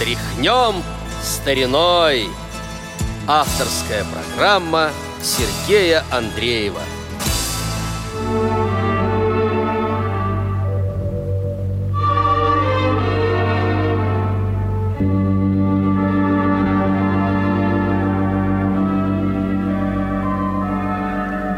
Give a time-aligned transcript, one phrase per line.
[0.00, 0.82] Тряхнем
[1.22, 2.26] стариной.
[3.28, 4.88] Авторская программа
[5.22, 6.80] Сергея Андреева.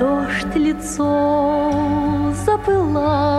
[0.00, 3.29] Дождь лицо запылавшее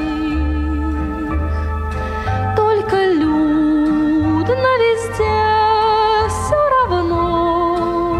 [2.55, 5.39] Только людно везде
[6.29, 8.17] все равно.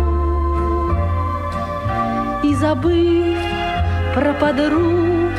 [2.44, 3.40] И забыв
[4.14, 5.34] про подруг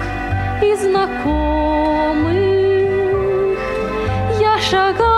[0.62, 2.32] и знакомых,
[4.40, 5.11] Я шагаю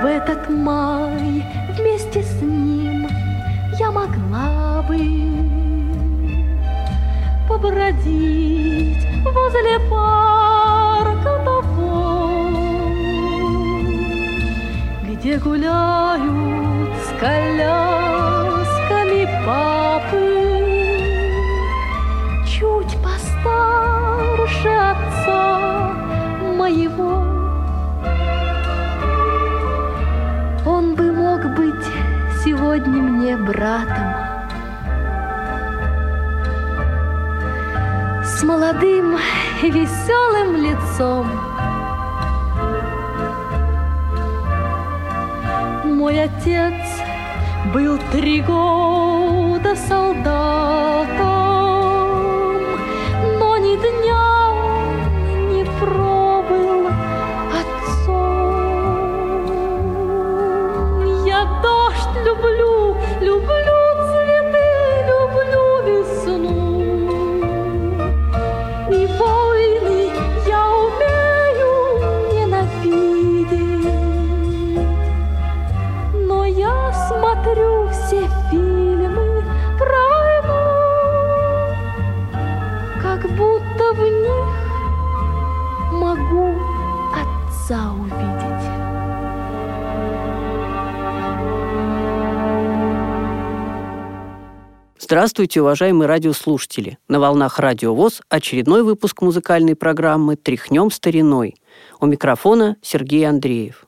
[0.00, 1.44] В этот май
[1.76, 3.08] вместе с ним
[3.80, 4.96] я могла бы
[7.48, 12.48] побродить возле парка того,
[15.02, 17.68] где гуляют с колясками
[19.44, 20.28] папы,
[22.46, 25.92] чуть постарше отца
[26.56, 27.17] моего.
[32.78, 34.14] Сегодня мне братом.
[38.24, 39.16] С молодым
[39.62, 41.26] и веселым лицом.
[45.84, 46.74] Мой отец
[47.74, 51.37] был три года солдатом,
[95.10, 96.98] Здравствуйте, уважаемые радиослушатели!
[97.08, 101.54] На волнах Радио ВОЗ очередной выпуск музыкальной программы «Тряхнем стариной».
[101.98, 103.86] У микрофона Сергей Андреев.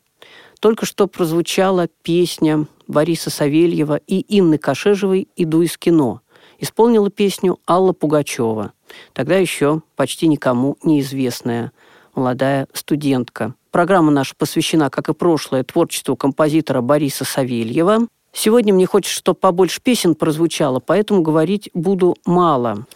[0.60, 6.22] Только что прозвучала песня Бориса Савельева и Инны Кашежевой «Иду из кино».
[6.58, 8.72] Исполнила песню Алла Пугачева,
[9.12, 11.72] тогда еще почти никому неизвестная
[12.14, 13.54] молодая студентка.
[13.70, 18.06] Программа наша посвящена, как и прошлое, творчеству композитора Бориса Савельева.
[18.32, 22.86] Сегодня мне хочется, чтобы побольше песен прозвучало, поэтому говорить буду мало.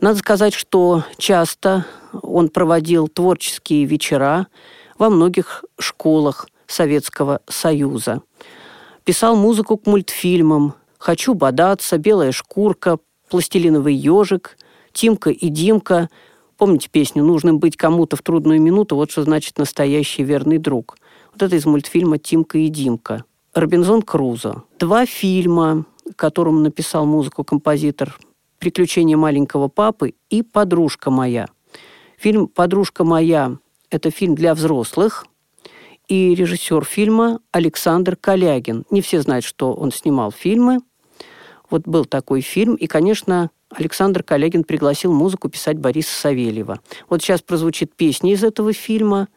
[0.00, 1.86] Надо сказать, что часто
[2.22, 4.46] он проводил творческие вечера
[4.98, 8.22] во многих школах Советского Союза.
[9.04, 12.98] Писал музыку к мультфильмам «Хочу бодаться», «Белая шкурка»,
[13.28, 14.56] «Пластилиновый ежик»,
[14.92, 16.08] «Тимка и Димка».
[16.56, 20.96] Помните песню «Нужно быть кому-то в трудную минуту», вот что значит настоящий верный друг.
[21.32, 23.24] Вот это из мультфильма «Тимка и Димка».
[23.54, 24.62] Робинзон Крузо.
[24.78, 25.84] Два фильма,
[26.16, 28.18] которому написал музыку композитор
[28.58, 31.48] «Приключения маленького папы» и «Подружка моя».
[32.16, 33.58] Фильм «Подружка моя»–
[33.90, 35.26] это фильм для взрослых,
[36.08, 38.86] и режиссер фильма Александр Калягин.
[38.90, 40.78] Не все знают, что он снимал фильмы.
[41.68, 46.80] Вот был такой фильм, и, конечно, Александр Калягин пригласил музыку писать Бориса Савельева.
[47.10, 49.28] Вот сейчас прозвучит песня из этого фильма,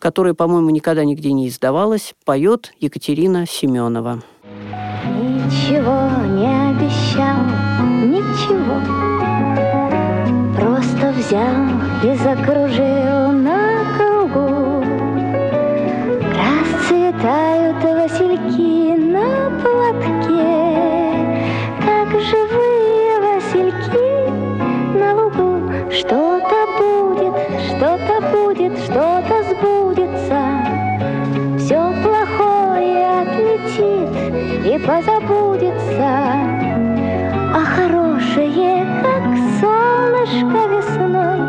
[0.00, 4.22] которая, по-моему, никогда нигде не издавалась, поет Екатерина Семенова.
[5.06, 7.36] Ничего не обещал,
[8.02, 8.80] ничего.
[10.56, 11.54] Просто взял
[12.02, 14.84] и закружил на кругу.
[16.34, 20.60] Расцветают васильки на платке.
[21.84, 24.08] Как живые васильки
[24.98, 25.50] на лугу
[25.90, 26.29] Что-то
[31.70, 34.10] Все плохое отлетит
[34.66, 36.10] и позабудется.
[37.54, 39.22] А хорошее, как
[39.60, 41.40] солнышко весной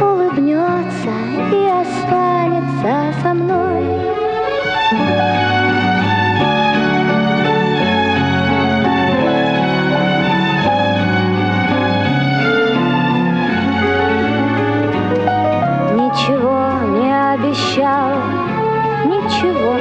[0.00, 1.14] Улыбнется
[1.52, 3.84] и останется со мной
[19.44, 19.76] ничего.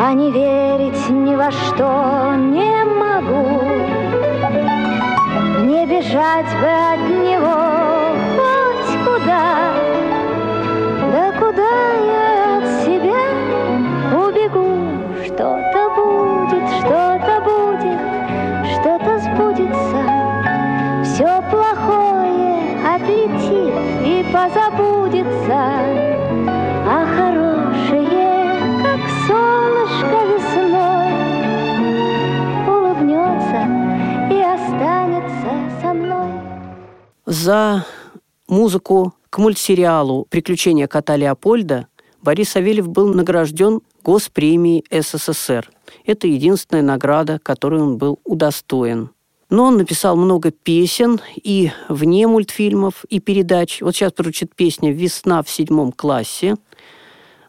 [0.00, 3.62] А не верить ни во что не могу.
[5.64, 7.58] Не бежать бы от него.
[8.36, 9.72] Хоть куда.
[11.12, 11.74] Да куда
[12.06, 13.24] я от себя
[14.12, 14.68] убегу?
[15.24, 18.00] Что-то будет, что-то будет,
[18.74, 20.00] что-то сбудется.
[21.04, 22.24] Все плохое
[22.94, 23.74] отлетит
[24.04, 25.93] и позабудется,
[37.44, 37.84] За
[38.48, 41.88] музыку к мультсериалу «Приключения кота Леопольда»
[42.22, 45.70] Борис Савельев был награжден Госпремией СССР.
[46.06, 49.10] Это единственная награда, которой он был удостоен.
[49.50, 53.82] Но он написал много песен и вне мультфильмов, и передач.
[53.82, 56.56] Вот сейчас прозвучит песня «Весна в седьмом классе».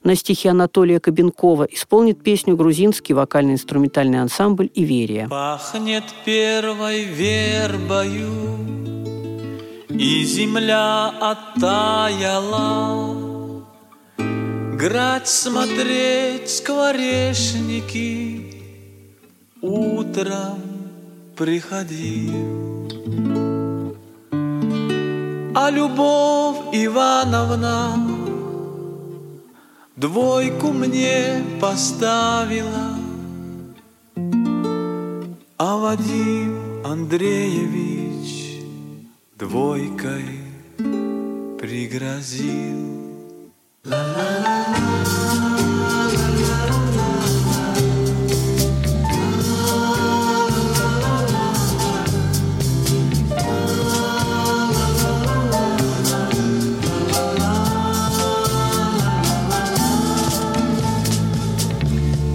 [0.03, 5.29] На стихи Анатолия Кабенкова исполнит песню грузинский вокально-инструментальный ансамбль «Иверия».
[5.29, 8.94] Пахнет первой вербою,
[9.97, 13.05] И земля оттаяла.
[14.73, 18.61] Грать смотреть скворечники
[19.61, 20.59] Утром
[21.35, 22.29] приходи.
[25.55, 27.95] А Любовь Ивановна
[29.95, 32.97] Двойку мне поставила,
[35.57, 37.94] А Вадим Андреевич
[39.47, 40.25] Двойкой
[41.59, 42.81] пригрозил.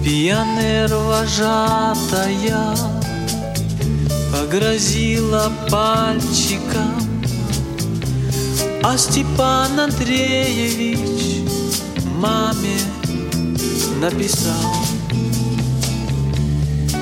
[0.01, 2.73] Пионер вожатая
[4.31, 7.00] Погрозила пальчиком
[8.83, 11.43] А Степан Андреевич
[12.15, 12.79] Маме
[13.99, 14.75] написал.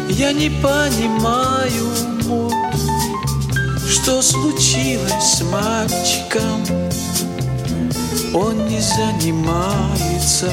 [0.09, 1.87] Я не понимаю,
[2.25, 2.51] мол,
[3.87, 6.65] Что случилось с мальчиком.
[8.33, 10.51] Он не занимается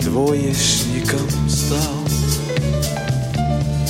[0.00, 1.78] двоечником стал.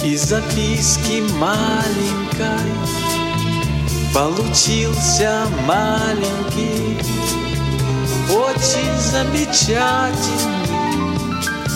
[0.05, 2.98] Из записки маленькой
[4.15, 6.99] Получился маленький
[8.31, 10.59] Очень замечательный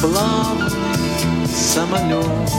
[0.01, 0.73] Плавный
[1.73, 2.51] самолет.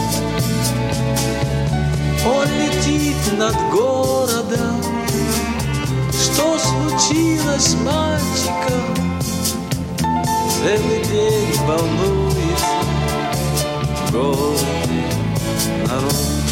[2.25, 4.81] Он летит над городом.
[6.11, 9.13] Что случилось мальчиком
[10.49, 12.33] Целый день волнуется
[14.11, 14.59] город
[15.87, 16.42] народ.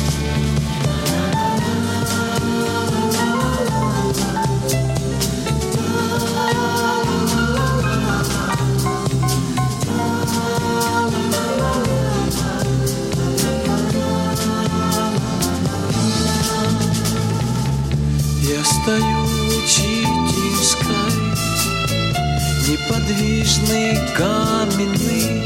[23.12, 25.44] Неподвижный, каменный,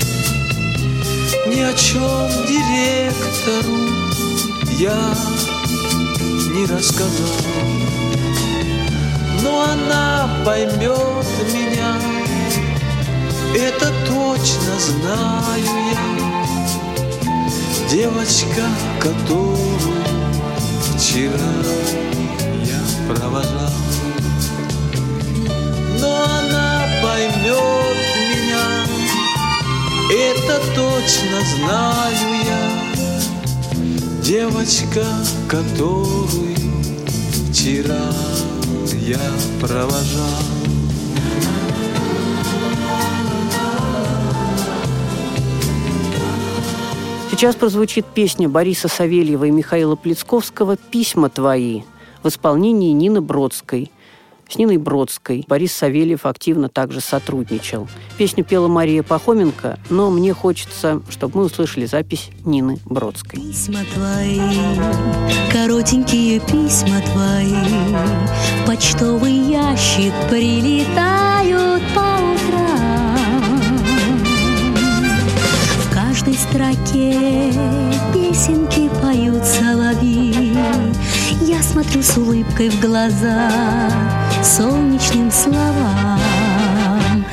[1.47, 3.77] Ни о чем директору
[4.77, 5.15] я
[6.53, 7.35] не рассказал.
[9.41, 11.95] Но она поймет меня,
[13.55, 16.05] это точно знаю я.
[17.89, 18.65] Девочка,
[18.99, 19.59] которую
[20.97, 21.53] вчера
[22.63, 22.81] я
[23.13, 23.85] провожал
[27.15, 27.95] поймет
[28.29, 28.65] меня,
[30.11, 32.63] это точно знаю я,
[34.21, 35.05] девочка,
[35.47, 36.55] которую
[37.49, 38.11] вчера
[38.99, 39.31] я
[39.61, 40.41] провожал.
[47.31, 51.83] Сейчас прозвучит песня Бориса Савельева и Михаила Плецковского «Письма твои»
[52.23, 53.89] в исполнении Нины Бродской–
[54.47, 57.87] с Ниной Бродской Борис Савельев активно также сотрудничал.
[58.17, 63.39] Песню пела Мария Пахоменко, но мне хочется, чтобы мы услышали запись Нины Бродской.
[63.39, 64.39] Письма твои,
[65.51, 67.55] коротенькие письма твои,
[68.61, 72.15] в почтовый ящик прилетают по
[75.93, 77.51] каждой строке
[78.13, 80.57] песенки поют соловьи.
[81.71, 83.51] Смотрю с улыбкой в глаза
[84.43, 87.25] солнечным словам.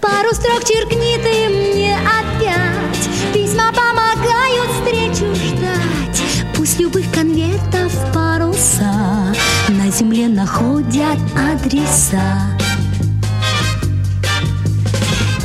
[0.00, 6.22] Пару строк черкни ты мне опять, письма помогают встречу ждать.
[6.56, 9.34] Пусть любых конвертов паруса
[9.68, 12.50] на земле находят адреса.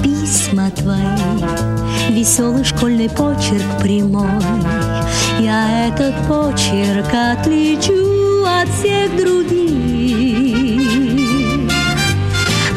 [0.04, 4.28] Письма твои веселый школьный почерк прямой.
[5.40, 8.11] Я этот почерк отличу от
[8.82, 9.62] всех других.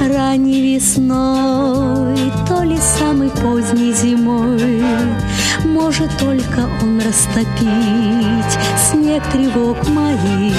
[0.00, 4.82] Ранней весной, то ли самой поздней зимой,
[5.64, 8.58] Может только он растопить
[8.90, 10.54] снег тревог моих.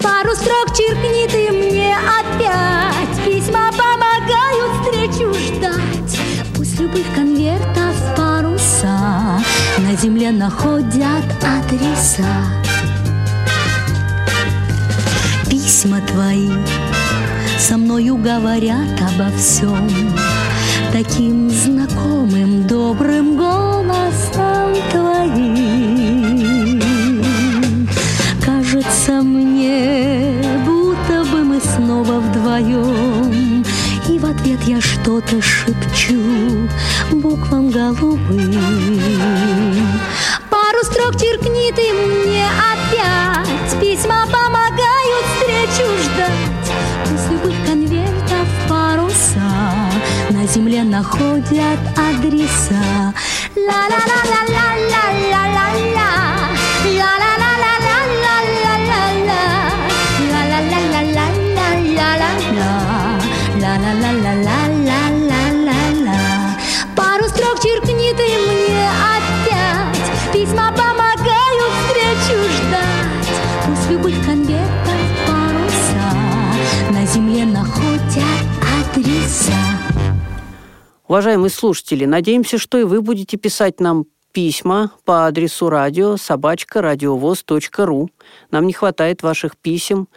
[0.00, 5.84] Пару строк черкни ты мне опять, Письма помогают встречу ждать
[6.80, 9.40] любых конвертов паруса
[9.78, 12.24] На земле находят адреса
[15.64, 16.50] Письма твои.
[17.58, 19.88] Со мною говорят обо всем.
[20.92, 26.80] Таким знакомым добрым голосом твоим.
[28.44, 30.34] Кажется мне,
[30.66, 33.64] будто бы мы снова вдвоем.
[34.10, 36.68] И в ответ я что-то шепчу
[37.10, 38.52] буквам голубым.
[40.50, 42.43] Пару строк черкни ты мне
[50.94, 53.12] находят адреса.
[53.56, 55.53] Ла-ла-ла-ла-ла-ла-ла-ла
[81.06, 88.08] Уважаемые слушатели, надеемся, что и вы будете писать нам письма по адресу радио собачка радиовоз.ру.
[88.50, 90.08] Нам не хватает ваших писем,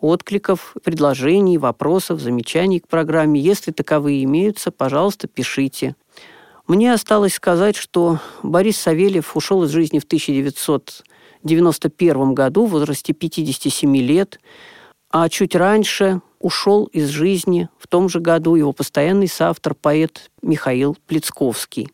[0.00, 3.40] откликов, предложений, вопросов, замечаний к программе.
[3.40, 5.96] Если таковые имеются, пожалуйста, пишите.
[6.66, 13.96] Мне осталось сказать, что Борис Савельев ушел из жизни в 1991 году в возрасте 57
[13.96, 14.38] лет,
[15.14, 20.96] а чуть раньше ушел из жизни в том же году его постоянный соавтор, поэт Михаил
[21.06, 21.88] Плецковский.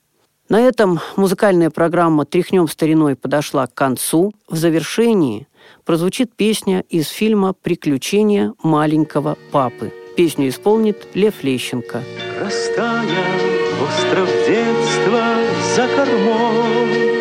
[0.49, 4.33] На этом музыкальная программа «Тряхнем стариной» подошла к концу.
[4.49, 5.49] В завершении
[5.85, 9.93] прозвучит песня из фильма «Приключения маленького папы».
[10.17, 12.03] Песню исполнит Лев Лещенко.
[12.41, 13.05] Растая
[13.83, 15.25] остров детства
[15.77, 17.21] за кормой,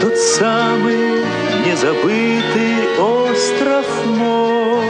[0.00, 1.41] Тот самый
[1.72, 4.84] незабытый остров мой.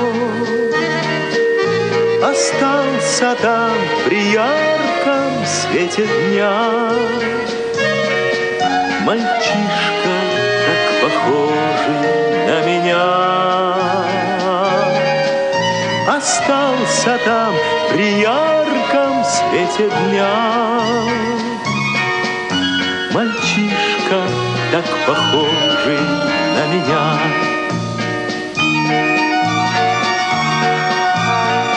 [2.25, 3.71] Остался там
[4.05, 6.91] при ярком свете дня.
[9.05, 10.15] Мальчишка,
[10.67, 12.01] так похожий
[12.49, 13.75] на меня.
[16.09, 17.55] Остался там
[17.93, 20.81] при ярком свете дня.
[23.13, 26.01] Мальчишка, так похожий
[26.57, 27.19] на меня.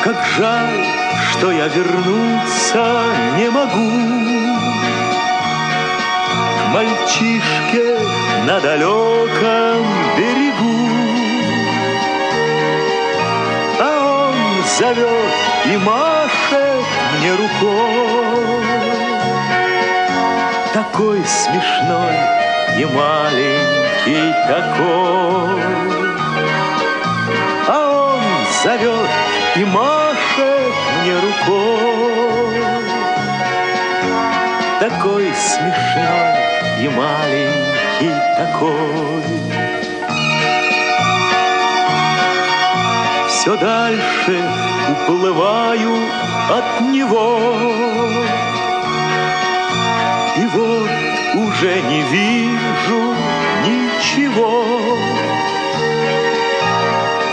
[0.02, 0.86] Как жаль,
[1.32, 3.04] что я вернуться
[3.38, 3.92] не могу
[6.58, 8.00] К мальчишке
[8.48, 9.86] на далеком
[10.18, 10.78] берегу.
[13.82, 15.34] А он зовет
[15.66, 16.86] и машет
[17.20, 18.54] мне рукой.
[20.75, 22.15] Такой смешной
[22.77, 25.63] и маленький такой.
[27.70, 28.22] А он
[28.62, 29.10] зовет
[29.55, 31.96] и машет мне рукой.
[34.82, 36.36] такой смешной
[36.82, 39.24] и маленький такой.
[43.29, 44.44] Все дальше
[44.91, 45.96] уплываю
[46.50, 47.39] от него.
[51.55, 53.15] Уже не вижу
[53.65, 54.65] ничего.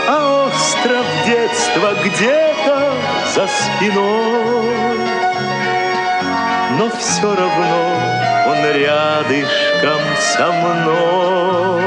[0.07, 2.93] А остров детства где-то
[3.35, 4.97] за спиной.
[6.77, 7.99] Но все равно
[8.47, 11.83] он рядышком со мной.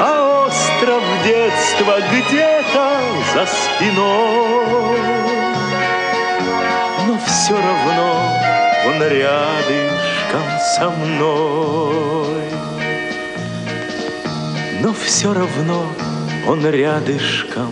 [0.00, 2.86] А остров детства где-то
[3.34, 4.98] за спиной.
[7.06, 8.08] Но все равно
[8.86, 10.19] он рядышком
[10.76, 12.44] со мной.
[14.82, 15.86] Но все равно
[16.46, 17.69] он рядышком.